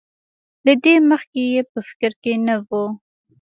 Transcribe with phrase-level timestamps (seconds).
[0.65, 2.85] له دې مخکې یې په فکر کې نه وو.